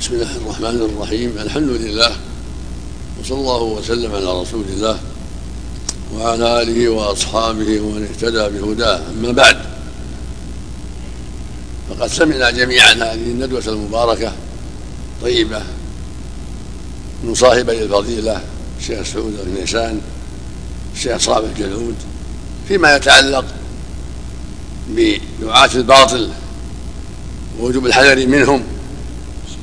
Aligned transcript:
بسم 0.00 0.14
الله 0.14 0.36
الرحمن 0.36 0.90
الرحيم. 0.92 1.38
الحمد 1.38 1.68
لله 1.68 2.16
وصلى 3.20 3.38
الله 3.38 3.62
وسلم 3.62 4.14
على 4.14 4.40
رسول 4.40 4.64
الله 4.72 4.98
وعلى 6.14 6.62
آله 6.62 6.88
وأصحابه 6.88 7.80
ومن 7.80 8.08
اهتدى 8.10 8.58
بهداه. 8.58 9.00
أما 9.10 9.32
بعد 9.32 9.56
فقد 11.90 12.06
سمعنا 12.06 12.50
جميعا 12.50 12.92
هذه 12.92 13.14
الندوة 13.14 13.62
المباركة 13.66 14.32
طيبة 15.22 15.62
من 17.24 17.34
صاحبي 17.34 17.82
الفضيله 17.82 18.40
الشيخ 18.80 19.02
سعود 19.02 19.34
النيسان 19.46 20.00
الشيخ 20.94 21.16
صالح 21.16 21.48
الجلود 21.48 21.94
فيما 22.68 22.96
يتعلق 22.96 23.44
بدعاة 24.90 25.70
الباطل 25.74 26.28
ووجوب 27.60 27.86
الحذر 27.86 28.26
منهم 28.26 28.62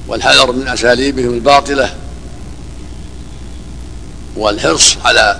والحذر 0.07 0.51
من 0.51 0.67
أساليبهم 0.67 1.33
الباطلة 1.33 1.93
والحرص 4.37 4.97
على 5.05 5.39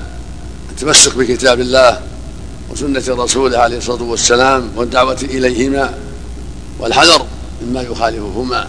التمسك 0.70 1.16
بكتاب 1.18 1.60
الله 1.60 2.02
وسنة 2.70 3.04
رسوله 3.24 3.58
عليه 3.58 3.78
الصلاة 3.78 4.04
والسلام 4.04 4.72
والدعوة 4.76 5.18
إليهما 5.24 5.94
والحذر 6.80 7.26
مما 7.62 7.82
يخالفهما. 7.82 8.68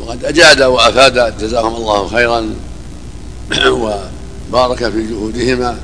وقد 0.00 0.24
أجاد 0.24 0.62
وأفاد 0.62 1.38
جزاهم 1.38 1.76
الله 1.76 2.08
خيرا 2.08 2.54
وبارك 4.50 4.90
في 4.90 5.06
جهودهما. 5.06 5.78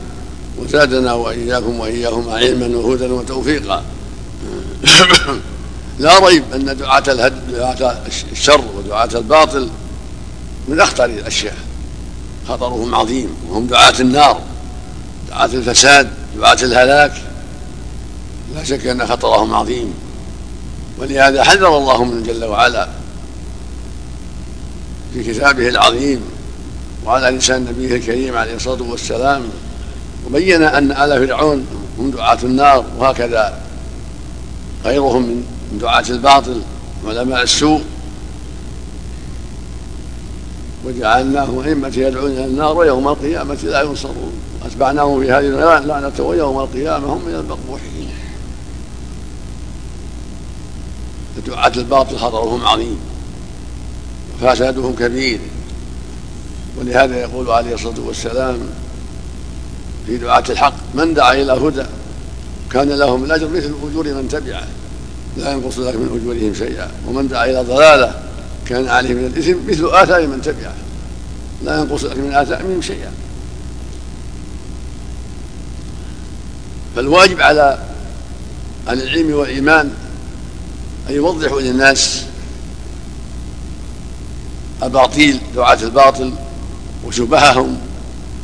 وزادنا 0.58 1.12
وإياكم 1.12 1.80
واياهما 1.80 2.34
علما 2.34 2.76
وهدى 2.76 3.06
وتوفيقا. 3.06 3.82
لا 5.98 6.18
ريب 6.18 6.44
أن 6.54 6.76
دعاة 6.76 7.02
الهد 7.08 7.52
دعاة 7.52 8.02
الشر 8.32 8.64
ودعاة 8.76 9.08
الباطل 9.14 9.68
من 10.68 10.80
أخطر 10.80 11.04
الأشياء. 11.04 11.56
خطرهم 12.48 12.94
عظيم 12.94 13.28
وهم 13.48 13.66
دعاة 13.66 13.94
النار 14.00 14.40
دعاة 15.28 15.44
الفساد 15.44 16.10
دعاة 16.36 16.58
الهلاك. 16.62 17.12
لا 18.54 18.64
شك 18.64 18.86
أن 18.86 19.06
خطرهم 19.06 19.54
عظيم. 19.54 19.94
ولهذا 20.98 21.44
حذر 21.44 21.78
الله 21.78 22.04
من 22.04 22.22
جل 22.22 22.44
وعلا 22.44 22.88
في 25.14 25.32
كتابه 25.32 25.68
العظيم 25.68 26.20
وعلى 27.06 27.36
لسان 27.36 27.64
نبيه 27.64 27.96
الكريم 27.96 28.36
عليه 28.36 28.54
الصلاة 28.54 28.82
والسلام 28.82 29.42
وبين 30.26 30.62
أن 30.62 30.92
آل 30.92 31.26
فرعون 31.26 31.66
هم 31.98 32.10
دعاة 32.10 32.38
النار 32.42 32.84
وهكذا. 32.98 33.60
غيرهم 34.84 35.22
من 35.22 35.78
دعاة 35.80 36.04
الباطل 36.10 36.62
علماء 37.06 37.42
السوء. 37.42 37.82
وجعلناهم 40.84 41.58
أئمة 41.58 41.92
يدعون 41.96 42.30
إلى 42.30 42.44
النار 42.44 42.76
ويوم 42.76 43.08
القيامة 43.08 43.58
لا 43.62 43.82
ينصرون. 43.82 44.32
أتبعناهم 44.66 45.20
في 45.20 45.32
هذه 45.32 45.78
اللعنة 45.78 46.12
ويوم 46.18 46.58
القيامة 46.58 47.06
هم 47.06 47.24
من 47.26 47.34
المقبوحين. 47.34 48.08
دعاة 51.46 51.72
الباطل 51.76 52.18
خطرهم 52.18 52.66
عظيم 52.66 52.98
وفسادهم 54.42 54.94
كبير. 54.94 55.40
ولهذا 56.78 57.16
يقول 57.16 57.50
عليه 57.50 57.74
الصلاة 57.74 58.00
والسلام 58.06 58.58
في 60.08 60.16
دعاة 60.16 60.44
الحق. 60.50 60.74
من 60.94 61.14
دعا 61.14 61.32
إلى 61.32 61.52
هدى 61.52 61.84
كان 62.70 62.88
له 62.88 63.16
من 63.16 63.24
الأجر 63.24 63.48
مثل 63.48 63.74
أجور 63.90 64.04
من 64.04 64.28
تبعه. 64.28 64.66
لا 65.36 65.52
ينقص 65.52 65.78
لك 65.78 65.94
من 65.94 66.20
أجورهم 66.20 66.54
شيئا. 66.54 66.90
ومن 67.06 67.28
دعا 67.28 67.44
إلى 67.44 67.62
ضلالة 67.62 68.14
كان 68.66 68.88
عليه 68.88 69.14
من 69.14 69.26
الإثم 69.26 69.70
مثل 69.70 69.96
آثار 69.96 70.26
من 70.26 70.42
تبعه. 70.42 70.74
لا 71.64 71.80
ينقص 71.80 72.04
لك 72.04 72.16
من 72.16 72.34
آثامهم 72.34 72.82
شيئا. 72.82 73.12
فالواجب 76.96 77.40
على 77.40 77.78
أهل 78.88 79.02
العلم 79.02 79.32
والإيمان 79.34 79.90
أن 81.10 81.14
يوضحوا 81.14 81.60
للناس 81.60 82.22
أباطيل 84.82 85.40
دعاة 85.56 85.78
الباطل 85.82 86.32
وشبههم 87.04 87.78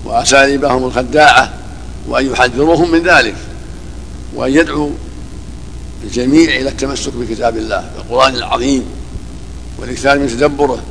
وأساليبهم 0.05 0.85
الخداعة. 0.85 1.64
وأن 2.09 2.33
يحذروهم 2.33 2.91
من 2.91 3.03
ذلك 3.03 3.37
وأن 4.35 4.53
يدعوا 4.53 4.91
الجميع 6.05 6.57
إلى 6.57 6.69
التمسك 6.69 7.13
بكتاب 7.15 7.57
الله 7.57 7.91
القرآن 7.99 8.35
العظيم 8.35 8.85
والإكثار 9.79 10.19
من 10.19 10.29
تدبره 10.29 10.83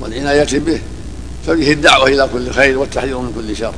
والعناية 0.00 0.58
به. 0.58 0.80
فبه 1.46 1.72
الدعوة 1.72 2.08
إلى 2.08 2.28
كل 2.32 2.50
خير 2.50 2.78
والتحذير 2.78 3.18
من 3.18 3.32
كل 3.34 3.56
شر. 3.56 3.74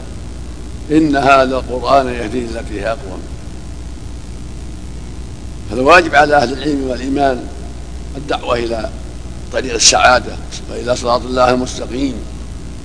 إن 0.91 1.17
هذا 1.17 1.57
القرآن 1.57 2.07
يهدي 2.07 2.39
التي 2.39 2.81
هي 2.81 2.89
أقوم. 2.89 3.21
فالواجب 5.71 6.15
على 6.15 6.37
أهل 6.37 6.53
العلم 6.53 6.89
والإيمان 6.89 7.45
الدعوة 8.17 8.57
إلى 8.57 8.91
طريق 9.53 9.75
السعادة 9.75 10.33
وإلى 10.71 10.97
صراط 10.97 11.23
الله 11.25 11.51
المستقيم 11.51 12.15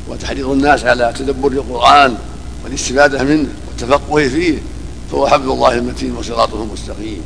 وتحريض 0.08 0.50
الناس 0.50 0.84
على 0.84 1.14
تدبر 1.20 1.52
القرآن 1.52 2.18
والاستفادة 2.64 3.24
منه. 3.24 3.50
والتفقه 3.76 4.28
فيه. 4.28 4.58
فهو 5.12 5.28
حبل 5.28 5.52
الله 5.52 5.74
المتين 5.74 6.16
وصراطه 6.16 6.64
المستقيم. 6.64 7.22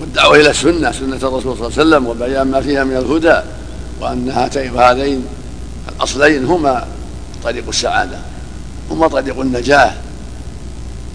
والدعوة 0.00 0.36
إلى 0.36 0.50
السنة 0.50 0.92
سنة 0.92 1.16
الرسول 1.16 1.40
صلى 1.40 1.52
الله 1.52 1.64
عليه 1.64 1.66
وسلم 1.66 2.06
وبيان 2.06 2.50
ما 2.50 2.60
فيها 2.60 2.84
من 2.84 2.96
الهدى 2.96 3.40
وأن 4.00 4.30
هذين 4.76 5.24
الأصلين 5.88 6.44
هما 6.44 6.86
طريق 7.44 7.68
السعادة 7.68 8.18
هما 8.90 9.08
طريق 9.08 9.40
النجاة. 9.40 9.94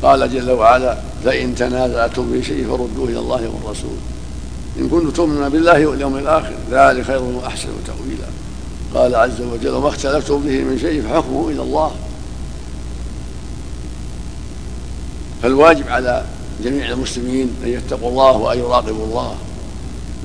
قال 0.03 0.33
جل 0.33 0.51
وعلا 0.51 0.97
فإن 1.25 1.55
تنازعتم 1.55 2.31
في 2.33 2.43
شيء 2.43 2.67
فردوه 2.67 3.09
إلى 3.09 3.19
الله 3.19 3.49
والرسول. 3.49 3.97
إن 4.79 4.89
كنتم 4.89 5.09
تؤمنون 5.09 5.49
بالله 5.49 5.85
واليوم 5.85 6.17
الآخر 6.17 6.53
ذلك 6.71 7.05
خير 7.05 7.21
وأحسن 7.21 7.67
تأويلا. 7.87 8.27
قال 8.95 9.15
عز 9.15 9.41
وجل 9.41 9.69
وما 9.69 9.89
اختلفتم 9.89 10.41
به 10.41 10.63
من 10.63 10.79
شيء 10.81 11.01
فحكمه 11.01 11.49
إلى 11.49 11.61
الله. 11.61 11.91
فالواجب 15.43 15.89
على 15.89 16.23
جميع 16.63 16.89
المسلمين 16.91 17.55
أن 17.63 17.69
يتقوا 17.69 18.09
الله 18.09 18.31
وأن 18.31 18.59
يراقبوا 18.59 19.05
الله 19.05 19.35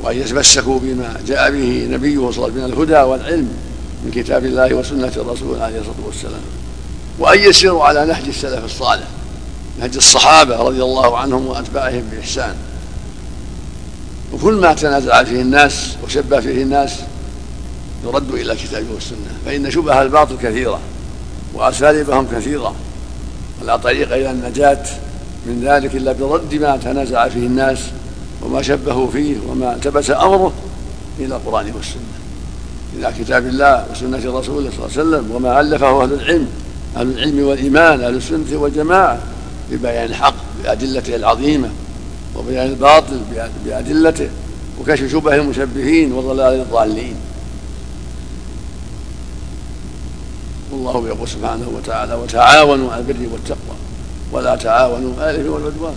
وأن 0.03 0.17
يتمسكوا 0.17 0.79
بما 0.79 1.21
جاء 1.27 1.51
به 1.51 1.89
نبيه 1.91 2.31
صلى 2.31 2.31
الله 2.31 2.43
عليه 2.43 2.53
وسلم 2.53 2.55
من 2.55 2.73
الهدى 2.73 3.03
والعلم 3.11 3.49
من 4.05 4.11
كتاب 4.11 4.45
الله 4.45 4.75
وسنة 4.75 5.13
الرسول 5.17 5.61
عليه 5.61 5.79
الصلاة 5.79 6.07
والسلام 6.07 6.41
وأن 7.19 7.39
يسيروا 7.39 7.85
على 7.85 8.07
نهج 8.07 8.29
السلف 8.29 8.65
الصالح 8.65 9.07
نهج 9.81 9.97
الصحابة 9.97 10.57
رضي 10.57 10.83
الله 10.83 11.19
عنهم 11.19 11.47
وأتباعهم 11.47 12.03
بإحسان. 12.13 12.55
وكل 14.33 14.55
ما 14.55 14.75
تنازع 14.75 15.25
فيه 15.25 15.43
الناس 15.43 15.97
وشب 16.05 16.41
فيه 16.41 16.63
الناس 16.63 16.93
يرد 18.05 18.31
إلى 18.35 18.53
الكتاب 18.53 18.85
والسنة 18.95 19.39
فإن 19.47 19.71
شبه 19.71 20.03
الباطل 20.03 20.37
كثيرة 20.43 20.81
وأساليبهم 21.55 22.27
كثيرة. 22.33 22.75
ولا 23.67 23.77
طريق 23.77 24.13
إلى 24.13 24.31
النجاة 24.31 24.83
من 25.47 25.65
ذلك 25.65 25.95
إلا 25.97 26.13
برد 26.13 26.55
ما 26.55 26.77
تنازع 26.77 27.29
فيه 27.29 27.47
الناس 27.47 27.79
وما 28.43 28.63
شبهوا 28.63 29.11
فيه 29.11 29.37
وما 29.49 29.75
التبس 29.75 30.11
أمره 30.11 30.53
إلى 31.19 31.37
القرآن 31.37 31.73
والسنة. 31.77 32.03
إلى 32.97 33.13
كتاب 33.19 33.47
الله 33.47 33.87
وسنة 33.93 34.39
رسوله 34.39 34.71
صلى 34.71 34.87
الله 34.87 34.91
عليه 34.97 35.01
وسلم 35.01 35.31
وما 35.37 35.61
ألفه 35.61 36.03
أهل 36.03 36.13
العلم 36.13 36.49
أهل 36.97 37.09
العلم 37.09 37.47
والإيمان 37.47 38.01
أهل 38.01 38.17
السنة 38.17 38.45
والجماعة 38.53 39.19
ببيان 39.71 40.05
الحق 40.05 40.35
بأدلته 40.63 41.17
العظيمة 41.17 41.69
وبيان 42.37 42.67
الباطل 42.67 43.21
بأدلته 43.67 44.29
وكشف 44.81 45.13
شبه 45.13 45.35
المشبهين 45.35 46.13
وضلال 46.13 46.61
الضالين. 46.61 47.17
والله 50.77 51.09
يقول 51.09 51.29
سبحانه 51.29 51.69
وتعالى 51.77 52.15
وتعاونوا 52.15 52.93
على 52.93 53.01
البر 53.01 53.33
والتقوى 53.33 53.77
ولا 54.33 54.57
تعاونوا 54.57 55.13
على 55.19 55.31
الإثم 55.31 55.53
والعدوان. 55.53 55.95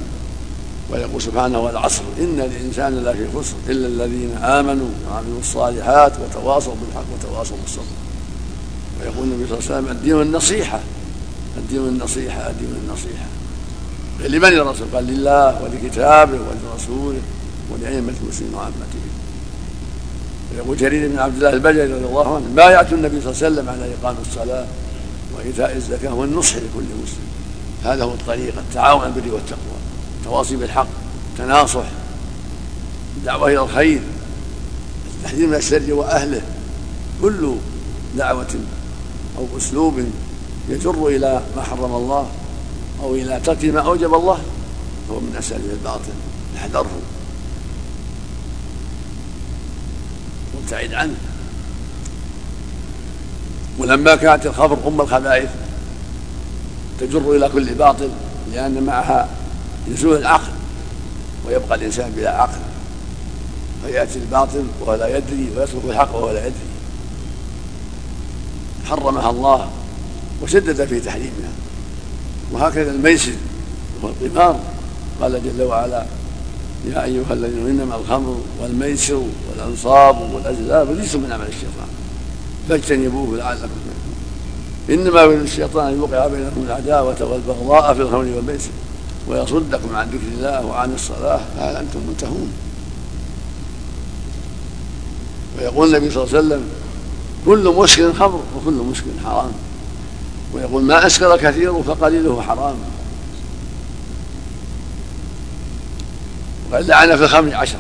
ويقول 0.92 1.22
سبحانه 1.22 1.60
والعصر 1.60 2.04
إن 2.20 2.40
الإنسان 2.40 3.04
لفي 3.04 3.38
خسر 3.38 3.56
إلا 3.70 3.88
الذين 3.88 4.38
آمنوا 4.38 4.90
وعملوا 5.08 5.40
الصالحات 5.40 6.14
وتواصوا 6.20 6.74
بالحق 6.76 7.06
وتواصوا 7.14 7.58
بالصبر. 7.62 7.84
ويقول 9.00 9.28
النبي 9.28 9.48
صلى 9.48 9.58
الله 9.58 9.70
عليه 9.70 9.80
وسلم 9.80 9.98
الدين 9.98 10.22
النصيحة. 10.22 10.80
الدين 11.58 11.80
النصيحة 11.80 12.50
الدين 12.50 12.76
النصيحة. 12.84 13.26
لمن 14.20 14.54
يا 14.54 14.64
رسول 14.64 14.88
قال 14.94 15.08
لله 15.08 15.64
ولكتابه 15.64 16.38
ولرسوله 16.48 17.22
ولأئمة 17.72 18.14
المسلمين 18.24 18.54
وعامتهم 18.54 19.19
ويقول 20.60 20.78
جرير 20.78 21.10
بن 21.10 21.20
عبد 21.20 21.36
الله 21.36 21.50
البجلي 21.50 21.94
رضي 21.94 22.06
الله 22.06 22.36
عنه 22.36 22.46
بايعت 22.56 22.94
النبي 22.94 23.22
صلى 23.22 23.32
الله 23.32 23.46
عليه 23.46 23.56
وسلم 23.56 23.70
على 23.70 23.94
إقام 24.02 24.16
الصلاة 24.22 24.66
وإيتاء 25.36 25.76
الزكاة 25.76 26.14
والنصح 26.14 26.56
لكل 26.56 26.84
مسلم؟ 27.04 27.30
هذا 27.84 28.04
هو 28.04 28.14
الطريق 28.14 28.54
التعاون 28.58 29.02
على 29.02 29.14
البر 29.16 29.34
والتقوى 29.34 29.80
التواصي 30.20 30.56
بالحق 30.56 30.88
التناصح 31.34 31.86
الدعوة 33.18 33.48
إلى 33.48 33.60
الخير 33.60 34.02
التحذير 35.18 35.48
من 35.48 35.56
الشر 35.56 35.94
وأهله 35.94 36.42
كل 37.22 37.52
دعوة 38.18 38.56
أو 39.38 39.58
أسلوب 39.58 40.04
يجر 40.70 41.08
إلى 41.08 41.42
ما 41.56 41.62
حرم 41.62 41.96
الله 41.96 42.28
أو 43.04 43.16
إلى 43.16 43.40
ترك 43.44 43.66
ما 43.66 43.80
أوجب 43.80 44.14
الله 44.14 44.40
فهو 45.10 45.20
من 45.20 45.36
أساليب 45.40 45.72
الباطل 45.72 46.12
احذره 46.58 46.92
وابتعد 50.72 50.94
عنه. 50.94 51.16
ولما 53.78 54.16
كانت 54.16 54.46
الخبر 54.46 54.78
أم 54.88 55.02
الخبائث 55.02 55.50
تجر 57.00 57.36
إلى 57.36 57.50
كل 57.50 57.74
باطل 57.74 58.10
لأن 58.54 58.84
معها 58.84 59.30
يزول 59.88 60.18
العقل 60.18 60.52
ويبقى 61.48 61.76
الإنسان 61.76 62.12
بلا 62.12 62.42
عقل. 62.42 62.60
فيأتي 63.86 64.20
الباطل 64.20 64.66
وهو 64.82 64.96
لا 64.96 65.18
يدري 65.18 65.50
ويترك 65.58 65.82
الحق 65.90 66.16
وهو 66.16 66.32
لا 66.32 66.40
يدري. 66.40 66.70
حرمها 68.86 69.30
الله 69.30 69.70
وشدد 70.42 70.86
في 70.86 71.00
تحريمها. 71.00 71.52
وهكذا 72.52 72.92
الميسر 72.92 73.34
والقمار. 74.02 74.60
قال 75.22 75.42
جل 75.44 75.64
وعلا 75.64 76.06
يا 76.88 77.04
أيها 77.04 77.34
الذين 77.34 77.68
إنما 77.68 77.96
الخمر 77.96 78.42
والميسر 78.62 79.24
والأنصاب 79.60 80.34
والازلام 80.34 80.90
رجس 80.90 81.16
من 81.16 81.32
عمل 81.32 81.48
الشيطان. 81.48 81.88
فاجتنبوه 82.70 83.38
لعلكم 83.38 83.70
إنما 84.90 85.22
يريد 85.22 85.42
الشيطان 85.42 85.88
أن 85.88 85.98
يوقع 85.98 86.28
بينكم 86.28 86.64
العداوة 86.68 87.24
والبغضاء 87.24 87.94
في 87.94 88.02
الخمر 88.02 88.26
والميسر 88.36 88.70
ويصدكم 89.28 89.96
عن 89.96 90.08
ذكر 90.08 90.38
الله 90.38 90.66
وعن 90.66 90.94
الصلاة 90.94 91.40
فهل 91.58 91.76
أنتم 91.76 92.00
منتهون؟ 92.08 92.52
ويقول 95.58 95.88
النبي 95.88 96.12
صلى 96.12 96.24
الله 96.24 96.36
عليه 96.36 96.48
وسلم 96.48 96.64
كل 97.46 97.76
مسكر 97.78 98.14
خمر 98.14 98.42
وكل 98.58 98.74
مسكر 98.74 99.12
حرام. 99.26 99.52
ويقول 100.54 100.84
ما 100.84 101.08
أسكر 101.08 101.38
كثير 101.38 101.84
فقليله 101.84 102.42
حرام. 102.42 102.76
وقد 106.72 106.88
لعن 106.88 107.18
في 107.18 107.24
الخمر 107.24 107.56
عشر 107.56 107.78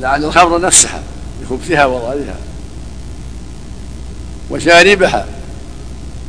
لعن 0.00 0.24
الخمر 0.24 0.60
نفسها. 0.60 1.02
بخبثها 1.42 1.86
وضررها 1.86 2.36
وشاربها 4.50 5.26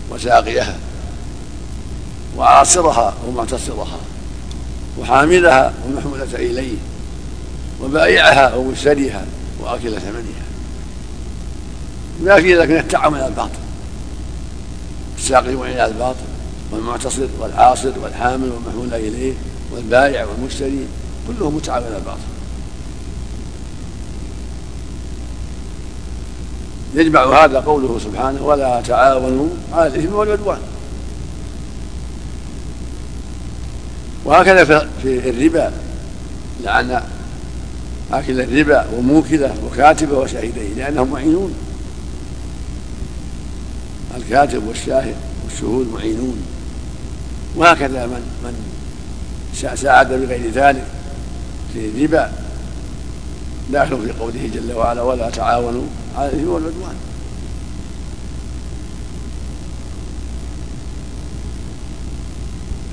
وساقيها 0.09 0.75
وعاصرها 2.37 3.13
ومعتصرها 3.27 3.99
وحاملها 4.99 5.73
ومحمولة 5.85 6.27
إليه 6.33 6.77
وبائعها 7.81 8.55
ومشتريها 8.55 9.25
وآكل 9.59 10.01
ثمنها. 10.01 10.47
ما 12.23 12.41
في 12.41 12.57
ذلك 12.57 12.69
من 12.69 12.77
على 13.17 13.27
الباطل. 13.27 13.59
الساقي 15.17 15.55
على 15.81 15.85
الباطل 15.85 16.25
والمعتصر 16.71 17.27
والعاصر 17.39 17.91
والحامل 18.03 18.51
والمحمول 18.51 18.93
إليه 18.93 19.33
والبائع 19.71 20.25
والمشتري 20.25 20.87
كلهم 21.27 21.61
على 21.85 21.97
الباطل. 21.97 22.36
يجمع 26.97 27.43
هذا 27.43 27.59
قوله 27.59 27.99
سبحانه 27.99 28.45
ولا 28.45 28.81
تعاونوا 28.81 29.49
على 29.73 29.87
الاثم 29.87 30.13
والعدوان. 30.13 30.59
وهكذا 34.25 34.65
في 35.01 35.29
الربا 35.29 35.71
لعن 36.63 37.01
آكل 38.11 38.41
الربا 38.41 38.85
وموكله 38.97 39.55
وكاتبه 39.65 40.17
وشهيديه 40.17 40.73
لأنهم 40.77 41.11
معينون. 41.11 41.53
الكاتب 44.17 44.67
والشاهد 44.67 45.15
والشهود 45.45 45.93
معينون. 45.93 46.37
وهكذا 47.55 48.05
من 48.05 48.21
من 48.43 48.53
ساعد 49.75 50.07
بغير 50.07 50.51
ذلك 50.51 50.83
في 51.73 51.89
الربا. 51.89 52.31
داخل 53.71 53.97
في 54.05 54.11
قوله 54.19 54.49
جل 54.53 54.73
وعلا 54.73 55.01
ولا 55.01 55.29
تعاونوا 55.29 55.85
على 56.17 56.29
الاثم 56.29 56.49
والعدوان 56.49 56.95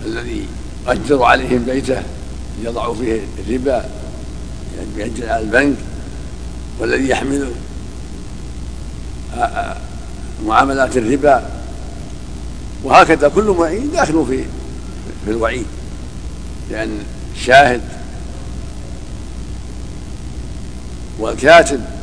الذي 0.07 0.47
أجر 0.87 1.23
عليهم 1.23 1.65
بيته 1.65 2.03
يضع 2.63 2.95
فيه 2.95 3.21
الربا 3.39 3.85
يعني 4.77 4.89
يأجر 4.97 5.29
على 5.29 5.43
البنك 5.43 5.77
والذي 6.79 7.09
يحمل 7.09 7.53
معاملات 10.47 10.97
الربا. 10.97 11.51
وهكذا 12.85 13.29
كل 13.29 13.45
معين 13.59 13.91
داخل 13.91 14.27
في 14.29 14.45
في 15.25 15.31
الوعيد. 15.31 15.67
لأن 16.71 16.99
الشاهد 17.37 17.81
والكاتب 21.19 21.94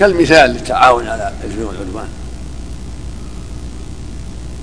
كالمثال 0.00 0.50
للتعاون 0.50 1.06
على 1.06 1.32
الاثم 1.44 1.62
والعدوان. 1.62 2.08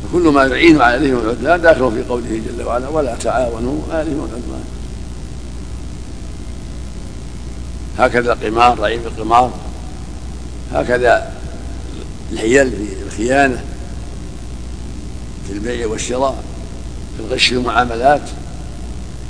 فكل 0.03 0.21
ما 0.21 0.45
يعين 0.45 0.81
على 0.81 0.95
الاثم 0.95 1.15
والعدوان 1.15 1.61
داخل 1.61 1.91
في 1.91 2.03
قوله 2.09 2.41
جل 2.57 2.63
وعلا 2.63 2.89
ولا 2.89 3.15
تعاونوا 3.15 3.81
على 3.91 4.01
الاثم 4.01 4.19
والعدوان. 4.19 4.63
هكذا 7.97 8.33
القمار 8.33 8.79
رعيب 8.79 9.01
القمار. 9.05 9.53
هكذا 10.73 11.33
الحيل 12.31 12.71
في 12.71 13.03
الخيانة 13.07 13.63
في 15.47 15.53
البيع 15.53 15.87
والشراء 15.87 16.43
في 17.17 17.23
الغش 17.23 17.47
في 17.47 17.55
المعاملات. 17.55 18.21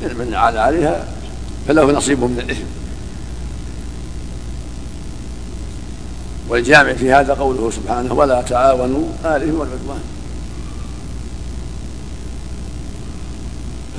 من 0.02 0.34
عاد 0.34 0.56
عليها 0.56 1.08
فله 1.68 1.92
نصيب 1.92 2.20
من 2.20 2.40
الإثم. 2.40 2.77
والجامع 6.50 6.94
في 6.94 7.14
هذا 7.14 7.34
قوله 7.34 7.72
سبحانه 7.72 8.14
ولا 8.14 8.42
تعاونوا 8.42 9.06
آله 9.26 9.54
والعدوان. 9.54 10.02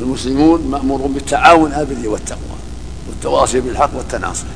المسلمون 0.00 0.60
مأمورون 0.70 1.12
بالتعاون 1.12 1.72
على 1.72 1.82
البر 1.82 2.08
والتقوى 2.08 2.58
والتواصي 3.08 3.60
بالحق 3.60 3.96
والتناصح. 3.96 4.46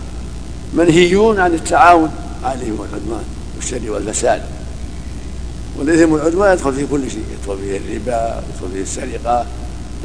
منهيون 0.75 1.41
عن 1.41 1.55
التعاون 1.55 2.11
عليه 2.45 2.73
والعدوان 2.73 3.25
والشر 3.57 3.91
والفساد. 3.91 4.43
والاثم 5.79 6.13
والعدوان 6.13 6.53
يدخل 6.53 6.73
في 6.73 6.87
كل 6.87 7.11
شيء 7.11 7.25
يدخل 7.33 7.59
فيه 7.59 7.77
الربا 7.77 8.43
يدخل 8.55 8.73
فيه 8.75 8.83
السرقة 8.83 9.47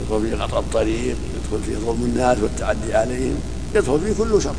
يدخل 0.01 0.21
فيه 0.21 0.43
قطع 0.43 0.59
الطريق 0.59 1.15
يدخل 1.35 1.65
فيه 1.65 1.77
ظلم 1.85 2.03
الناس 2.03 2.37
والتعدي 2.37 2.93
عليهم 2.93 3.35
يدخل 3.75 3.99
فيه 3.99 4.23
كل 4.23 4.41
شر. 4.41 4.55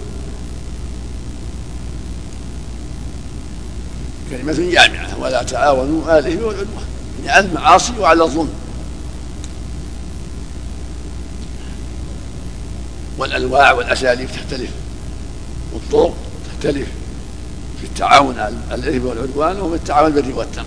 كلمة 4.30 4.70
جامعة 4.73 5.20
ولا 5.20 5.42
تعاونوا 5.42 6.02
على 6.06 6.18
الإثم 6.18 6.44
والعدوان 6.44 6.66
يعني 7.25 7.30
على 7.30 7.47
المعاصي 7.47 7.92
وعلى 7.99 8.23
الظلم. 8.23 8.50
والأنواع 13.18 13.73
والأساليب 13.73 14.28
تختلف. 14.28 14.70
والطرق 15.73 16.14
تختلف. 16.50 16.88
في 17.80 17.87
التعاون 17.87 18.38
على 18.38 18.54
الاثم 18.73 19.06
والعدوان 19.06 19.61
وفي 19.61 19.75
التعاون 19.75 20.12
بالبر 20.12 20.38
والتقوى. 20.38 20.66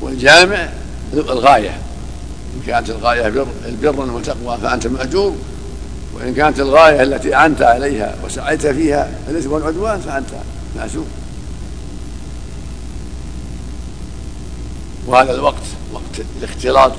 والجامع 0.00 0.68
الغاية. 1.14 1.78
إن 2.54 2.62
كانت 2.66 2.90
الغاية 2.90 3.28
بر 3.28 3.46
البر 3.66 4.10
وتقوى 4.10 4.58
فأنت 4.62 4.86
مأجور. 4.86 5.36
وإن 6.14 6.34
كانت 6.34 6.60
الغاية 6.60 7.02
التي 7.02 7.34
اعنت 7.34 7.62
عليها 7.62 8.14
وسعيت 8.24 8.66
فيها 8.66 9.10
الإثم 9.28 9.52
والعدوان 9.52 10.00
فأنت 10.00 10.28
مأجور. 10.76 11.06
وهذا 15.06 15.34
الوقت 15.34 15.62
وقت 15.92 16.26
الاختلاط. 16.38 16.92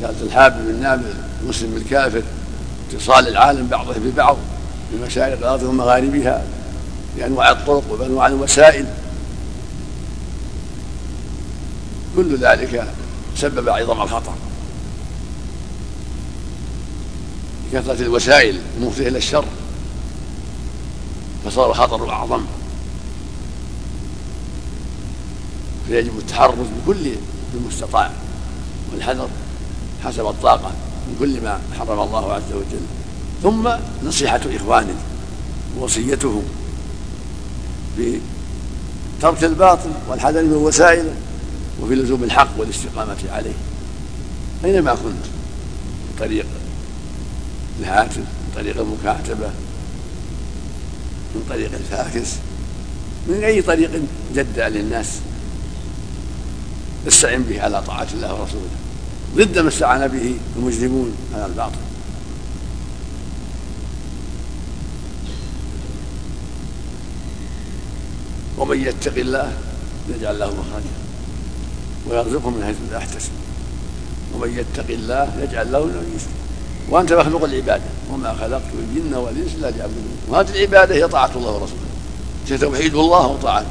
كانت 0.00 0.22
الحابب 0.22 0.66
بالنابل 0.66 1.14
المسلم 1.42 1.74
بالكافر 1.74 2.22
اتصال 2.90 3.28
العالم 3.28 3.66
بعضه 3.66 3.94
ببعض 3.94 4.36
في 4.90 4.96
مشارق 5.06 5.38
الأرض 5.38 5.62
ومغاربها 5.62 6.44
بأنواع 7.16 7.50
الطرق 7.50 7.92
وبأنواع 7.92 8.26
الوسائل. 8.26 8.86
كل 12.16 12.36
ذلك 12.36 12.92
سبب 13.36 13.68
عظم 13.68 14.02
الخطر. 14.02 14.32
لكثرة 17.72 18.02
الوسائل 18.02 18.60
المفضية 18.76 19.08
إلى 19.08 19.18
الشر 19.18 19.44
فصار 21.44 21.70
الخطر 21.70 22.10
أعظم. 22.10 22.44
فيجب 25.90 26.18
التحرز 26.18 26.66
بكل 26.82 27.12
المستطاع 27.54 28.10
والحذر 28.92 29.28
حسب 30.04 30.26
الطاقة 30.26 30.72
من 31.08 31.16
كل 31.18 31.40
ما 31.40 31.60
حرم 31.78 32.00
الله 32.00 32.32
عز 32.32 32.52
وجل. 32.52 32.80
ثم 33.42 33.70
نصيحة 34.04 34.40
إخوانه 34.56 34.94
ووصيتهم 35.78 36.42
بترك 37.98 39.44
الباطل 39.44 39.90
والحذر 40.08 40.42
من 40.42 40.52
وسائله 40.52 41.14
وفي 41.82 41.94
لزوم 41.94 42.24
الحق 42.24 42.48
والاستقامة 42.56 43.16
عليه. 43.30 43.54
أينما 44.64 44.94
كنت؟ 44.94 45.04
من 45.04 46.16
طريق 46.20 46.46
الهاتف 47.80 48.18
من 48.18 48.52
طريق 48.56 48.80
المكاتبة 48.80 49.50
من 51.34 51.42
طريق 51.50 51.70
الفاكس 51.72 52.28
من 53.28 53.44
أي 53.44 53.62
طريق 53.62 53.90
جد 54.34 54.60
للناس؟ 54.60 55.08
استعن 57.08 57.42
به 57.42 57.62
على 57.62 57.82
طاعة 57.82 58.08
الله 58.14 58.34
ورسوله. 58.34 58.70
ضد 59.36 59.58
ما 59.58 59.68
استعان 59.68 60.08
به 60.08 60.34
المجرمون 60.56 61.12
على 61.34 61.46
الباطل. 61.46 61.80
ومن 68.58 68.80
يتق 68.86 69.16
الله 69.16 69.52
يجعل 70.08 70.38
له 70.38 70.46
مخرجا 70.46 70.94
ويرزقه 72.08 72.50
من 72.50 72.64
حيث 72.64 72.76
لا 72.90 72.98
يحتسب. 72.98 73.30
ومن 74.34 74.58
يتق 74.58 74.90
الله 74.90 75.36
يجعل 75.42 75.72
له 75.72 75.84
من 75.84 76.12
يسر 76.16 76.28
وأنت 76.90 77.12
مخلوق 77.12 77.44
العبادة. 77.44 77.84
وما 78.12 78.34
خلقت 78.34 78.62
الجن 78.78 79.14
والإنس 79.14 79.50
إلا 79.58 79.70
ليعبدون. 79.70 80.18
وهذه 80.28 80.50
العبادة 80.50 80.94
هي 80.94 81.08
طاعة 81.08 81.30
الله 81.36 81.52
ورسوله. 81.52 81.90
هي 82.48 82.58
توحيد 82.58 82.94
الله 82.94 83.26
وطاعته. 83.26 83.68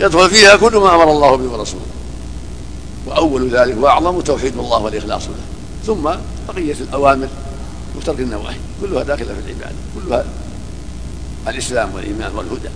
يدخل 0.00 0.30
فيها 0.30 0.56
كل 0.56 0.76
ما 0.76 0.94
أمر 0.94 1.10
الله 1.10 1.36
به 1.36 1.52
ورسوله. 1.52 1.86
وأول 3.12 3.48
ذلك 3.48 3.76
وأعظم 3.78 4.20
توحيد 4.20 4.58
الله 4.58 4.78
والإخلاص 4.78 5.22
له. 5.26 5.34
ثم 5.86 6.10
بقية 6.48 6.76
الأوامر 6.80 7.28
وترك 7.96 8.20
النواهي. 8.20 8.56
كلها 8.80 9.02
داخلة 9.02 9.34
في 9.34 9.40
العبادة. 9.40 9.76
كلها 9.94 10.24
الإسلام 11.48 11.94
والإيمان 11.94 12.34
والهدى. 12.34 12.68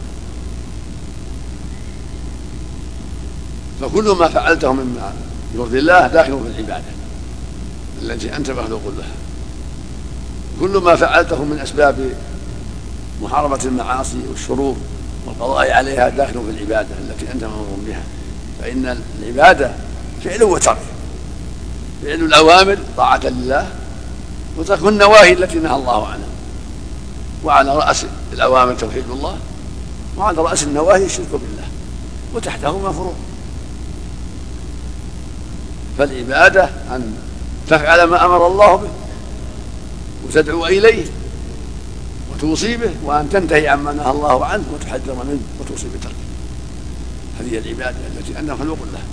فكل 3.81 4.17
ما 4.19 4.29
فعلته 4.29 4.73
مما 4.73 5.13
يرضي 5.55 5.79
الله 5.79 6.07
داخل 6.07 6.41
في 6.43 6.61
العبادة. 6.61 6.85
التي 8.03 8.37
أنت 8.37 8.51
مخلوق 8.51 8.83
لها. 8.99 9.13
كل 10.61 10.79
ما 10.79 10.97
فعلته 10.97 11.45
من 11.45 11.59
أسباب 11.59 12.15
محاربة 13.23 13.65
المعاصي 13.65 14.19
والشرور 14.31 14.77
والقضاء 15.27 15.71
عليها 15.71 16.09
داخل 16.09 16.33
في 16.33 16.51
العبادة 16.51 16.95
التي 16.99 17.33
أنت 17.33 17.45
مأمور 17.45 17.79
بها. 17.87 18.03
فإن 18.61 18.99
العبادة 19.23 19.73
فعل 20.27 20.45
وترك 20.45 20.79
فعل 22.05 22.21
الأوامر 22.21 22.79
طاعة 22.97 23.21
لله 23.25 23.71
وترك 24.57 24.83
النواهي 24.83 25.33
التي 25.33 25.59
نهى 25.59 25.77
الله 25.77 26.07
عنها. 26.07 26.29
وعلى 27.45 27.77
رأس 27.77 28.07
الأوامر 28.33 28.75
توحيد 28.75 29.05
الله 29.11 29.39
وعلى 30.17 30.43
رأس 30.43 30.63
النواهي 30.63 31.05
الشرك 31.05 31.31
بالله 31.33 31.69
وتحتهما 32.35 32.93
فروع. 32.93 33.15
فالعبادة 35.99 36.65
أن 36.65 37.17
تفعل 37.69 38.05
ما 38.05 38.25
أمر 38.25 38.47
الله 38.47 38.77
به 38.77 38.89
وتدعو 40.27 40.67
إليه 40.67 41.05
وتوصي 42.33 42.77
به 42.77 42.91
وأن 43.05 43.31
تنتهي 43.31 43.69
عما 43.69 43.93
نهى 43.93 44.11
الله 44.11 44.45
عنه 44.45 44.65
وتحذر 44.75 45.15
منه 45.15 45.41
وتوصي 45.61 45.87
بتركه. 45.99 46.15
هذه 47.41 47.59
العبادة 47.59 47.97
التي 48.17 48.39
أنها 48.39 48.57
خلق 48.57 48.79
لها 48.93 49.06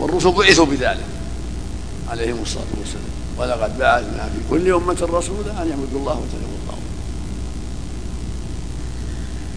والرسل 0.00 0.32
بعثوا 0.32 0.66
بذلك 0.66 1.06
عليهم 2.10 2.42
الصلاة 2.42 2.64
والسلام. 2.78 3.04
ولقد 3.38 3.78
بعثنا 3.78 4.28
في 4.28 4.38
كل 4.50 4.72
أمة 4.72 4.98
رسولا 5.02 5.62
أن 5.62 5.68
يعبدوا 5.68 6.00
الله 6.00 6.12
وتنبوا 6.12 6.58
الله 6.62 6.78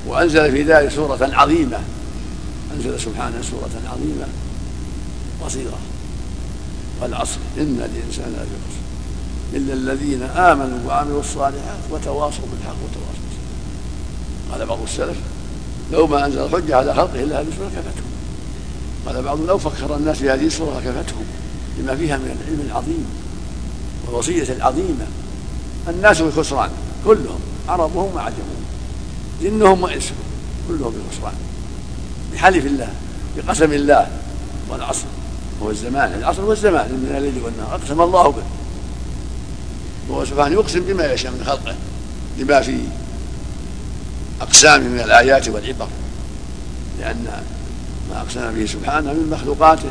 وأنزل 0.07 0.51
في 0.51 0.63
ذلك 0.63 0.91
سورة 0.91 1.29
عظيمة. 1.33 1.79
أنزل 2.75 2.99
سبحانه 2.99 3.41
سورة 3.41 3.91
عظيمة. 3.91 4.27
قصيرة 5.45 5.77
والعصر. 7.01 7.37
إن 7.57 7.89
الإنسان 7.91 8.33
لفي 8.33 8.55
خسر. 8.65 8.83
إلا 9.57 9.73
الذين 9.73 10.23
آمنوا 10.23 10.79
وعملوا 10.87 11.19
الصالحات 11.19 11.79
وتواصوا 11.91 12.45
بالحق 12.51 12.75
وتواصوا 12.83 13.23
بالصبر. 13.23 14.51
قال 14.51 14.65
بعض 14.65 14.79
السلف 14.83 15.17
لو 15.91 16.07
ما 16.07 16.25
أنزل 16.25 16.45
الحجة 16.45 16.75
على 16.75 16.93
خلقه 16.93 17.23
إلا 17.23 17.41
هذه 17.41 17.47
السورة 17.47 17.67
كفتهم 17.67 18.12
قال 19.05 19.23
بعضهم 19.23 19.47
لو 19.47 19.57
فكر 19.57 19.95
الناس 19.95 20.17
في 20.17 20.29
هذه 20.29 20.45
السورة 20.45 20.79
كفتهم 20.79 21.25
لما 21.79 21.95
فيها 21.95 22.17
من 22.17 22.37
العلم 22.41 22.67
العظيم 22.69 23.05
والوصية 24.07 24.53
العظيمة. 24.53 25.07
الناس 25.87 26.21
في 26.21 26.31
خسران 26.31 26.69
كلهم 27.05 27.39
عربهم 27.67 28.15
وعجمهم 28.15 28.63
جنهم 29.41 29.83
وإنسهم 29.83 30.17
كلهم 30.67 30.91
في 30.91 31.17
خسران 31.17 31.33
بحلف 32.33 32.65
الله 32.65 32.93
بقسم 33.37 33.73
الله 33.73 34.07
والعصر 34.69 35.05
هو 35.63 35.69
الزمان 35.71 36.13
العصر 36.13 36.41
هو 36.41 36.51
الزمان 36.51 36.91
من 36.91 37.15
الليل 37.17 37.43
والنهار 37.43 37.75
أقسم 37.75 38.01
الله 38.01 38.29
به. 38.29 38.43
وهو 40.09 40.25
سبحانه 40.25 40.53
يقسم 40.53 40.79
بما 40.79 41.13
يشاء 41.13 41.31
من 41.31 41.43
خلقه 41.45 41.75
لما 42.37 42.61
في 42.61 42.77
اقسامه 44.41 44.87
من 44.87 44.99
الآيات 44.99 45.47
والعبر 45.47 45.87
لأن 46.99 47.43
ما 48.13 48.21
اقسم 48.21 48.51
به 48.51 48.65
سبحانه 48.65 49.13
من 49.13 49.29
مخلوقاته 49.29 49.89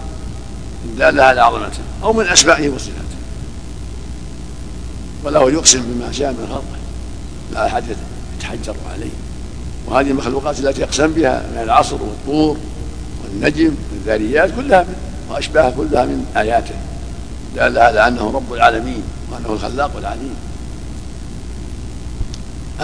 دالة 0.99 1.23
على 1.23 1.41
عظمته 1.41 1.81
أو 2.03 2.13
من 2.13 2.27
اسمائه 2.27 2.69
وصفاته. 2.69 3.03
وله 5.25 5.51
يقسم 5.51 5.83
بما 5.83 6.13
شاء 6.13 6.33
من 6.33 6.47
خلقه 6.49 6.79
لا 7.53 7.67
أحد 7.67 7.85
يتحجر 8.39 8.75
عليه. 8.93 9.11
وهذه 9.87 10.11
المخلوقات 10.11 10.61
التي 10.61 10.85
اقسم 10.85 11.07
بها 11.07 11.47
من 11.55 11.63
العصر 11.63 12.03
والطور 12.03 12.57
والنجم 13.25 13.75
والذاريات 13.93 14.51
كلها 14.57 14.83
من 14.83 14.95
وأشباه 15.31 15.71
كلها 15.71 16.05
من 16.05 16.27
آياته. 16.37 16.75
دل 17.57 17.79
على 17.79 18.09
أنه 18.09 18.31
رب 18.31 18.53
العالمين 18.53 19.03
وأنه 19.31 19.53
الخلاق 19.53 19.97
العليم. 19.97 20.35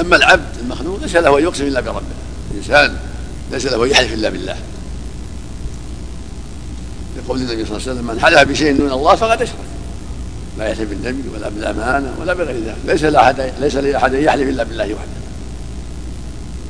أما 0.01 0.17
العبد 0.17 0.59
المخلوق 0.63 1.01
ليس 1.03 1.17
له 1.17 1.39
أن 1.39 1.43
يقسم 1.43 1.65
إلا 1.65 1.81
بربه. 1.81 2.01
الإنسان 2.51 2.97
ليس 3.53 3.67
له 3.67 3.85
أن 3.85 3.91
يحلف 3.91 4.13
إلا 4.13 4.29
بالله. 4.29 4.57
لقول 7.19 7.39
النبي 7.39 7.65
صلى 7.65 7.77
الله 7.77 7.89
عليه 7.89 7.93
وسلم 7.93 8.07
من 8.07 8.21
حلف 8.21 8.49
بشيء 8.49 8.77
دون 8.77 8.93
الله 8.93 9.15
فقد 9.15 9.43
أشرك. 9.43 9.57
لا 10.59 10.69
يحلف 10.69 10.91
بالنبي 10.91 11.29
ولا 11.35 11.49
بالأمانة 11.49 12.15
ولا 12.21 12.35
بغير 12.35 12.65
ذلك. 12.65 12.77
ليس 12.85 13.03
لأحد 13.03 13.53
ليس 13.61 13.75
لأحد 13.75 14.13
يحلف 14.15 14.49
إلا 14.49 14.65
بالله 14.65 14.85
وحده. 14.85 15.19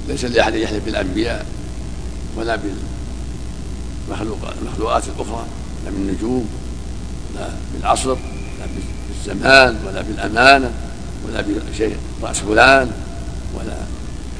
ليس 0.09 0.25
لأحد 0.25 0.55
يحلف 0.55 0.85
بالأنبياء 0.85 1.47
ولا 2.37 2.59
بالمخلوقات 4.09 5.03
الأخرى 5.17 5.47
لا 5.85 5.91
بالنجوم 5.91 6.49
لا 7.35 7.49
بالعصر 7.75 8.15
لا 8.59 8.67
بالزمان 9.27 9.77
ولا 9.87 10.03
بالأمانة 10.03 10.71
ولا 11.29 11.45
بشيء 11.73 11.97
رأس 12.23 12.39
فلان 12.39 12.91
ولا 13.55 13.77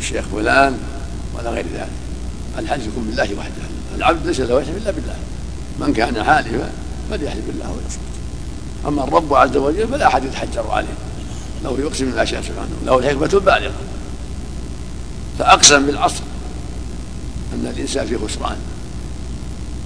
الشيخ 0.01 0.25
فلان 0.33 0.79
ولا 1.39 1.51
غير 1.51 1.67
ذلك. 1.75 1.89
الحلف 2.59 2.87
يكون 2.87 3.05
بالله 3.05 3.35
وحده. 3.39 3.53
العبد 3.97 4.27
ليس 4.27 4.41
له 4.41 4.61
يحلف 4.61 4.77
إلا 4.77 4.91
بالله. 4.91 5.17
من 5.79 5.93
كان 5.93 6.25
حالفا 6.25 6.71
فليحلف 7.11 7.47
بالله 7.47 7.71
ويصمت 7.71 8.19
أما 8.87 9.05
الرب 9.05 9.35
عز 9.35 9.57
وجل 9.57 9.89
فلا 9.89 10.07
أحد 10.07 10.25
يتحجر 10.25 10.71
عليه. 10.71 10.95
له 11.65 11.77
يقسم 11.79 12.13
ما 12.17 12.25
شاء 12.25 12.41
سبحانه 12.41 12.69
له 12.87 12.99
الحكمة 12.99 13.31
البالغة. 13.35 13.73
فأقسم 15.39 15.87
بالعصر. 15.87 16.23
أن 17.55 17.73
الإنسان 17.77 18.07
في 18.07 18.19
خسران. 18.19 18.57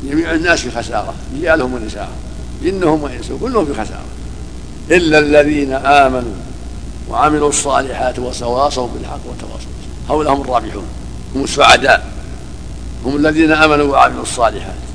جميع 0.04 0.34
الناس 0.34 0.60
في 0.60 0.70
خسارة. 0.70 1.14
رجالهم 1.36 1.74
ونساءهم 1.74 2.16
جنهم 2.62 3.02
وإنسهم. 3.02 3.38
كلهم 3.38 3.66
في 3.66 3.72
خسارة. 3.72 4.04
إلا 4.90 5.18
الذين 5.18 5.72
آمنوا 5.72 6.34
وعملوا 7.08 7.48
الصالحات 7.48 8.18
وتواصوا 8.18 8.88
بالحق 8.88 9.20
وتواصوا 9.26 9.72
هؤلاء 10.08 10.34
هم 10.34 10.40
الرابحون. 10.40 10.84
هم 11.34 11.44
السعداء. 11.44 12.12
هم 13.04 13.16
الذين 13.16 13.52
آمنوا 13.52 13.92
وعملوا 13.92 14.22
الصالحات. 14.22 14.91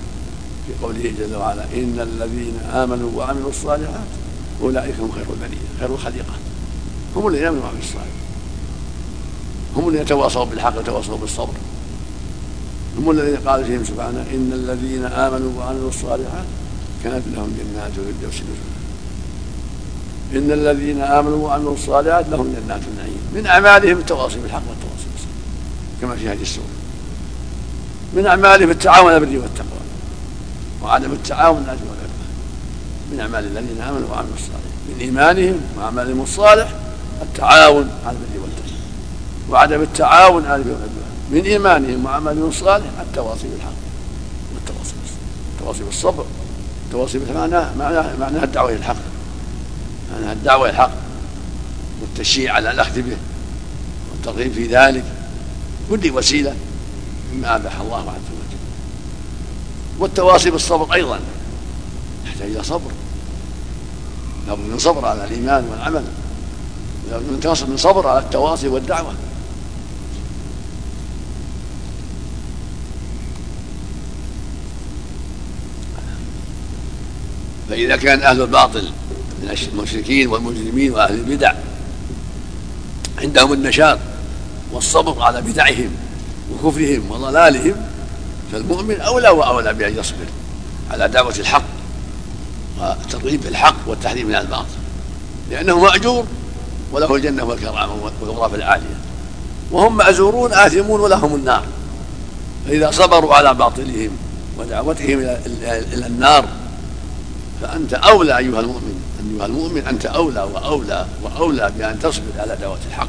في 0.68 0.74
قوله 0.86 1.14
جل 1.20 1.36
وعلا 1.36 1.64
إن 1.64 2.00
الذين 2.00 2.60
آمنوا 2.74 3.10
وعملوا 3.16 3.50
الصالحات 3.50 4.08
أولئك 4.62 4.96
هم 5.00 5.12
خير 5.12 5.26
البرية 5.34 5.68
خير 5.80 5.90
الخليقة 5.90 6.34
هم 7.16 7.28
الذين 7.28 7.48
آمنوا 7.48 7.64
وعملوا 7.64 7.82
الصالحات. 7.82 8.08
هم 9.76 9.90
الذين 9.90 10.06
تواصوا 10.06 10.46
بالحق 10.46 10.78
وتواصوا 10.78 11.18
بالصبر. 11.18 11.54
هم 12.98 13.12
الذين 13.12 13.38
قال 13.38 13.66
فيهم 13.66 13.84
سبحانه 13.84 14.26
إن 14.34 14.52
الذين 14.54 15.06
آمنوا 15.06 15.52
وعملوا 15.60 15.90
الصالحات 15.90 16.46
كانت 17.04 17.24
لهم 17.36 17.58
جنات 17.58 17.92
الفردوس 17.98 18.42
نزلا. 18.42 18.78
إن 20.34 20.52
الذين 20.52 21.02
آمنوا 21.02 21.48
وعملوا 21.48 21.74
الصالحات 21.74 22.30
لهم 22.30 22.54
جنات 22.54 22.82
النعيم. 22.92 23.20
من 23.34 23.46
أعمالهم 23.46 23.98
التواصي 23.98 24.40
بالحق 24.40 24.64
والتواصي 24.70 25.08
بالصبر 25.14 25.32
كما 26.02 26.16
في 26.16 26.30
هذه 26.30 26.42
السورة. 26.42 26.66
من 28.14 28.26
أعمالهم 28.26 28.70
التعاون 28.70 29.14
على 29.14 29.18
البر 29.18 29.38
والتقوى. 29.38 29.77
وعدم 30.84 31.12
التعاون 31.12 31.64
على 31.64 31.72
الاثم 31.72 31.90
والعدوان 31.90 32.08
من 33.12 33.20
أعمال 33.20 33.46
الذين 33.46 33.82
آمنوا 33.82 34.10
وعملوا 34.10 34.34
الصالحات. 34.34 34.62
من 34.90 34.96
إيمانهم 35.02 35.60
وأعمالهم 35.78 36.22
الصالح 36.22 36.74
التعاون 37.22 37.90
على 38.06 38.18
البر 38.18 38.44
والتقوى. 38.44 38.78
وعدم 39.50 39.82
التعاون 39.82 40.46
على 40.46 40.56
البر 40.56 40.72
والتقوى. 40.72 41.08
من 41.32 41.42
إيمانهم 41.46 42.06
وعملهم 42.06 42.50
الصالح 42.50 42.86
التواصي 43.02 43.48
بالحق 43.48 43.72
والتواصي 44.56 44.94
التواصي 45.56 45.84
بالصبر 45.84 46.26
التواصي 46.86 47.20
معناه 47.36 47.76
معناه 47.76 48.16
معناها 48.20 48.44
الدعوة 48.44 48.70
إلى 48.70 48.78
الحق. 48.78 48.96
معناها 50.14 50.34
الدعوة 50.34 50.64
إلى 50.64 50.70
الحق. 50.70 50.92
والتشجيع 52.02 52.54
على 52.54 52.72
الأخذ 52.72 53.02
به. 53.02 53.18
والترغيب 54.12 54.54
في 54.54 54.68
ذلك. 54.68 55.04
كل 55.90 56.12
وسيلة 56.12 56.56
مما 57.34 57.56
أباح 57.56 57.80
الله 57.80 58.00
عز 58.00 58.28
وجل 58.32 58.37
والتواصي 60.00 60.52
بالصبر 60.52 60.94
أيضا 60.94 61.20
يحتاج 62.26 62.52
إلى 62.52 62.64
صبر. 62.64 62.92
لابد 64.48 64.70
من 64.70 64.80
صبر 64.80 65.06
على 65.06 65.26
الإيمان 65.26 65.68
والعمل. 65.72 66.04
لابد 67.12 67.48
من 67.68 67.78
صبر 67.78 68.08
على 68.08 68.20
التواصي 68.20 68.68
والدعوة. 68.68 69.14
فإذا 77.70 77.96
كان 77.96 78.22
أهل 78.22 78.42
الباطل 78.42 78.92
من 79.42 79.58
المشركين 79.74 80.28
والمجرمين 80.28 80.92
وأهل 80.92 81.14
البدع 81.14 81.54
عندهم 83.18 83.54
النشاط 83.54 84.00
والصبر 84.72 85.22
على 85.22 85.42
بدعهم 85.42 85.90
وكفرهم 86.54 87.12
وضلالهم 87.12 87.76
فالمؤمن 88.52 89.02
أولى 89.02 89.30
وأولى 89.30 89.74
بأن 89.74 89.98
يصبر 89.98 90.26
على 90.92 91.08
دعوة 91.08 91.36
الحق 91.40 91.64
والترغيب 92.80 93.42
في 93.42 93.50
الحق 93.50 93.76
والتحذير 93.88 94.26
من 94.26 94.36
الباطل. 94.36 94.78
لأنه 95.52 95.80
مأجور 95.80 96.26
وله 96.92 97.16
الجنة 97.16 97.44
والكرامة 97.44 98.12
والغرف 98.22 98.56
العالية. 98.56 98.98
وهم 99.72 99.98
مأزورون 99.98 100.54
آثمون 100.54 101.00
ولهم 101.00 101.36
النار. 101.36 101.64
فإذا 102.68 102.92
صبروا 102.92 103.36
على 103.36 103.54
باطلهم 103.54 104.10
ودعوتهم 104.58 105.20
إلى 105.94 106.08
النار 106.08 106.48
فأنت 107.62 107.94
أولى 107.94 108.38
أيها 108.38 108.60
المؤمن 108.60 109.02
أيها 109.32 109.46
المؤمن 109.46 109.88
أنت 109.88 110.06
أولى 110.06 110.42
وأولى 110.54 111.06
وأولى 111.24 111.72
بأن 111.78 112.00
تصبر 112.00 112.32
على 112.38 112.56
دعوة 112.62 112.80
الحق. 112.88 113.08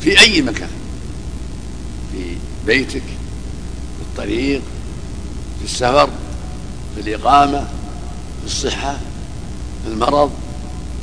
في 0.00 0.20
أي 0.20 0.42
مكان؟ 0.42 0.68
في 2.12 2.36
بيتك 2.66 3.02
الطريق 4.18 4.62
في 5.58 5.64
السفر 5.64 6.08
في 6.94 7.00
الإقامة 7.00 7.60
في 8.40 8.46
الصحة 8.46 8.96
في 9.84 9.92
المرض 9.92 10.30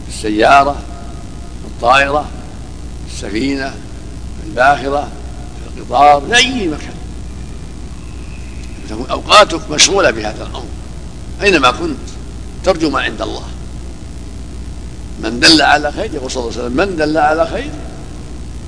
في 0.07 0.15
السيارة 0.15 0.73
في 1.61 1.67
الطائرة 1.67 2.29
في 3.07 3.13
السفينة 3.13 3.69
في 3.69 4.47
الباخرة 4.47 5.07
في 5.73 5.79
القطار 5.79 6.21
في 6.21 6.35
أي 6.35 6.67
مكان. 6.67 6.95
تكون 8.89 9.05
أوقاتك 9.09 9.71
مشغولة 9.71 10.11
بهذا 10.11 10.43
الأمر. 10.43 10.65
أينما 11.41 11.71
كنت 11.71 11.97
ترجو 12.63 12.89
ما 12.89 13.01
عند 13.01 13.21
الله. 13.21 13.43
من 15.23 15.39
دل 15.39 15.61
على 15.61 15.91
خير 15.91 16.13
يقول 16.13 16.31
صلى 16.31 16.43
الله 16.43 16.53
عليه 16.53 16.65
وسلم 16.65 16.77
من 16.77 16.95
دل 16.95 17.17
على 17.17 17.47
خير 17.47 17.71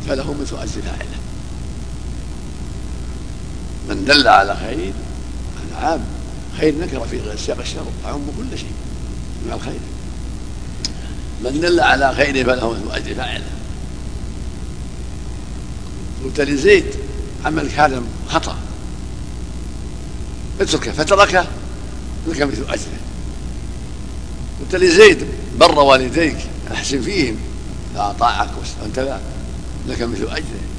فله 0.07 0.35
مثل 0.41 0.55
أجر 0.55 0.81
فاعله. 0.81 1.16
من 3.97 4.05
دل 4.05 4.27
على 4.27 4.55
خير 4.55 4.93
هذا 5.57 5.87
عام 5.87 6.01
خير 6.57 6.75
نكره 6.79 7.07
في 7.11 7.37
سياق 7.37 7.59
الشر 7.59 7.85
تعم 8.03 8.21
كل 8.37 8.57
شيء 8.57 8.71
مع 9.49 9.55
الخير. 9.55 9.79
من 11.43 11.61
دل 11.61 11.79
على 11.79 12.15
خير 12.15 12.45
فله 12.45 12.71
مثل 12.71 12.95
أجر 12.95 13.15
فاعله. 13.15 13.43
قلت 16.23 16.41
لزيد 16.41 16.85
عملك 17.45 17.73
هذا 17.79 18.03
خطأ. 18.29 18.57
اتركه 20.61 20.91
فتركه 20.91 21.45
لك 22.27 22.41
مثل 22.41 22.63
أجره. 22.63 22.99
قلت 24.59 24.75
لزيد 24.75 25.25
بر 25.59 25.79
والديك 25.79 26.37
أحسن 26.71 27.01
فيهم 27.01 27.35
فأطاعك 27.95 28.49
وأنت 28.81 28.99
لا 28.99 29.19
لك 29.87 30.01
مثل 30.01 30.23
أجره. 30.23 30.76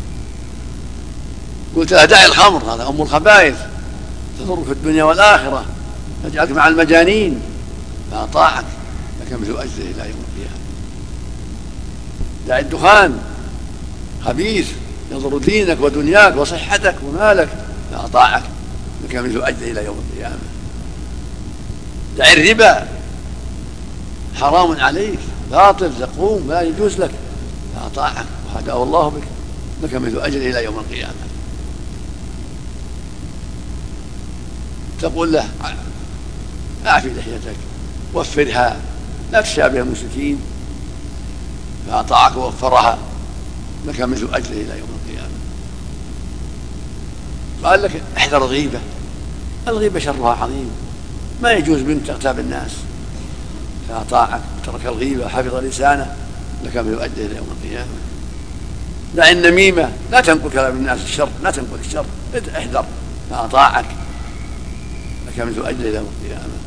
قلت 1.76 1.92
له 1.92 2.04
دع 2.04 2.24
الخمر 2.24 2.74
هذا 2.74 2.88
أم 2.88 3.02
الخبائث 3.02 3.56
تضر 4.40 4.64
في 4.64 4.72
الدنيا 4.72 5.04
والآخرة 5.04 5.64
تجعلك 6.24 6.50
مع 6.50 6.68
المجانين. 6.68 7.40
فأطاعك 8.10 8.64
لك 9.20 9.32
مثل 9.32 9.50
أجره 9.50 9.66
إلى 9.78 10.08
يوم 10.08 10.24
القيامة. 10.28 10.58
دع 12.48 12.58
الدخان 12.58 13.18
خبيث 14.24 14.68
يضر 15.12 15.38
دينك 15.38 15.80
ودنياك 15.80 16.36
وصحتك 16.36 16.94
ومالك. 17.06 17.48
فأطاعك 17.92 18.42
لك 19.04 19.16
مثل 19.16 19.42
أجره 19.42 19.70
إلى 19.70 19.84
يوم 19.84 20.04
القيامة. 20.10 20.38
دع 22.18 22.32
الربا 22.32 22.88
حرام 24.34 24.80
عليك 24.80 25.18
باطل 25.50 25.90
تقوم 26.00 26.48
لا 26.48 26.62
يجوز 26.62 26.98
لك. 26.98 27.10
فأطاعك 27.76 28.26
وهدأه 28.54 28.82
الله 28.82 29.08
بك 29.08 29.22
لك 29.82 29.94
مثل 29.94 30.18
أجر 30.20 30.38
إلى 30.38 30.64
يوم 30.64 30.78
القيامة. 30.78 31.14
تقول 35.00 35.32
له 35.32 35.48
أعفي 36.86 37.08
لحيتك 37.08 37.56
وفرها 38.14 38.76
لا 39.32 39.40
تشابه 39.40 39.80
المشركين. 39.80 40.38
فأطاعك 41.88 42.36
ووفرها 42.36 42.98
لك 43.86 44.00
مثل 44.00 44.28
أجره 44.32 44.52
إلى 44.52 44.78
يوم 44.78 44.88
القيامة. 45.02 45.28
قال 47.64 47.82
لك 47.82 48.02
احذر 48.16 48.36
الغيبة 48.36 48.78
الغيبة 49.68 50.00
شرها 50.00 50.34
عظيم 50.42 50.70
ما 51.42 51.52
يجوز 51.52 51.80
منك 51.80 52.06
تغتاب 52.06 52.38
الناس. 52.38 52.70
فأطاعك 53.88 54.40
وترك 54.62 54.86
الغيبة 54.86 55.24
وحفظ 55.24 55.54
لسانه 55.54 56.16
لك 56.64 56.76
من 56.76 56.92
يؤدي 56.92 57.26
إلى 57.26 57.36
يوم 57.36 57.46
القيامة. 57.62 57.90
دع 59.14 59.30
النميمة 59.30 59.92
لا 60.10 60.20
تنقل 60.20 60.50
كلام 60.50 60.76
الناس 60.76 61.00
الشر 61.04 61.28
لا 61.42 61.50
تنقل 61.50 61.78
الشر 61.80 62.04
احذر 62.56 62.84
فأطاعك 63.30 63.84
لك 63.84 64.07
من 65.44 65.54
تؤجل 65.54 65.86
إلى 65.86 65.98
القيامة 65.98 66.58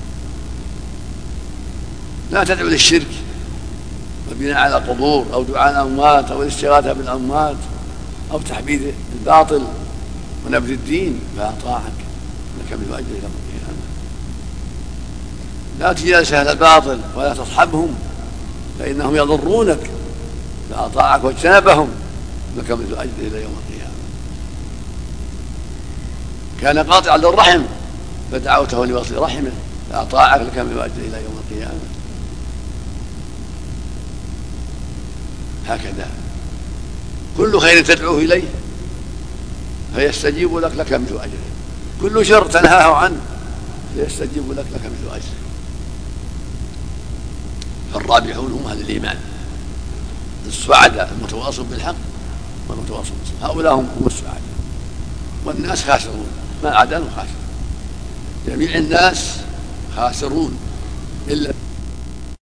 لا 2.31 2.43
تدعو 2.43 2.67
للشرك 2.67 3.07
والبناء 4.29 4.57
على 4.57 4.75
قبور 4.75 5.25
أو 5.33 5.43
دعاء 5.43 5.71
الأموات 5.71 6.31
أو 6.31 6.43
الاستغاثة 6.43 6.93
بالأموات 6.93 7.55
أو 8.31 8.39
تحبيذ 8.39 8.81
الباطل 9.19 9.61
ونبذ 10.45 10.69
الدين 10.71 11.19
فأطاعك 11.37 11.91
لك 12.59 12.79
من 12.79 12.85
تؤجل 12.89 13.05
إلى 13.09 13.17
القيامة 13.17 13.81
لا 15.79 15.93
تجالس 15.93 16.33
أهل 16.33 16.47
الباطل 16.47 16.99
ولا 17.15 17.33
تصحبهم 17.33 17.95
فإنهم 18.79 19.15
يضرونك 19.15 19.89
فأطاعك 20.69 21.23
واجتنبهم 21.23 21.89
لك 22.57 22.71
مثل 22.71 22.93
اجر 22.93 23.09
إلى 23.19 23.41
يوم 23.41 23.55
القيامة. 23.67 23.91
كان 26.61 26.79
قاطعا 26.79 27.17
للرحم 27.17 27.61
فدعوته 28.31 28.85
لوصل 28.85 29.17
رحمه 29.17 29.51
فاطاعك 29.91 30.41
لك 30.41 30.57
مثل 30.57 30.79
اجر 30.79 30.93
إلى 30.97 31.23
يوم 31.23 31.41
القيامة. 31.49 31.79
هكذا. 35.67 36.07
كل 37.37 37.59
خير 37.59 37.85
تدعوه 37.85 38.17
إليه 38.17 38.43
فيستجيب 39.95 40.57
لك 40.57 40.71
لك 40.75 40.93
مثل 40.93 41.15
أجره. 41.15 41.51
كل 42.01 42.25
شر 42.25 42.45
تنهاه 42.47 42.95
عنه 42.95 43.19
فيستجيب 43.95 44.51
لك 44.51 44.65
لك 44.73 44.81
مثل 44.85 45.15
أجره. 45.15 45.41
فالرابحون 47.93 48.51
هم 48.51 48.67
أهل 48.67 48.81
الإيمان. 48.81 49.17
السعداء 50.47 51.13
المتواصل 51.19 51.63
بالحق 51.63 51.95
والمتواصل 52.69 53.11
بالصبر. 53.19 53.51
هؤلاء 53.51 53.73
هم 53.73 53.89
السعداء. 54.07 54.41
والناس 55.45 55.83
خاسرون 55.83 56.27
ما 56.63 56.69
عداهم 56.69 57.09
خاسر 57.15 57.40
جميع 58.47 58.75
الناس 58.77 59.37
خاسرون 59.95 60.57
إلا 61.27 61.49